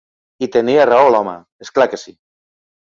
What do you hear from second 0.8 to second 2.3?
raó, l'home! És clar que sí!